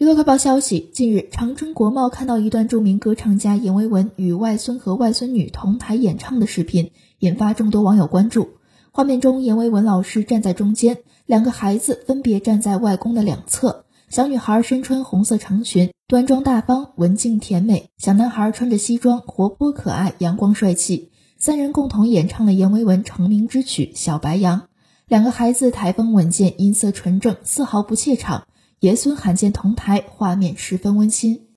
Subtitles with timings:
[0.00, 8.48] 娱乐快报消息：近日，长春国贸看到一段著名歌唱家阎维文与外孙和外孙女同台演唱的视频，引发众多网友关注。
[8.92, 13.84] 画面中，阎维文老师站在中间，两个孩子分别站在外公的两侧。
[14.08, 21.10] 小女孩身穿红色长裙，端庄大方，文静甜美；小男孩穿着西装，活泼可爱，阳光帅气。
[21.36, 24.60] 三人共同演唱了阎维文成名之曲《小白杨》，
[25.08, 28.44] 两个孩子台风稳健，音色纯正，丝毫不怯场。
[28.80, 31.49] 爷孙罕见同台，画面十分温馨。